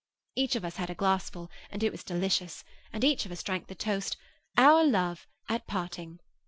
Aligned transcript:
Each 0.35 0.55
of 0.55 0.65
us 0.65 0.77
had 0.77 0.89
a 0.89 0.95
glassful, 0.95 1.51
and 1.69 1.83
it 1.83 1.91
was 1.91 2.03
delicious; 2.03 2.63
and 2.91 3.03
each 3.03 3.27
of 3.27 3.31
us 3.31 3.43
drank 3.43 3.67
the 3.67 3.75
toast, 3.75 4.17
'Our 4.57 4.83
love 4.83 5.27
at 5.47 5.67
parting. 5.67 6.19